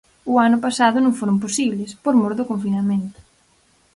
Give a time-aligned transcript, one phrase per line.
[0.31, 3.19] O ano pasado non foron posibles, por mor do confinamento.